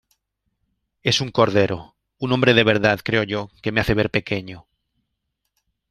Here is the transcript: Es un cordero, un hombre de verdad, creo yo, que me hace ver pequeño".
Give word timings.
Es 1.03 1.21
un 1.21 1.29
cordero, 1.29 1.95
un 2.17 2.31
hombre 2.33 2.55
de 2.55 2.63
verdad, 2.63 2.99
creo 3.03 3.21
yo, 3.21 3.51
que 3.61 3.71
me 3.71 3.81
hace 3.81 3.93
ver 3.93 4.09
pequeño". 4.09 4.65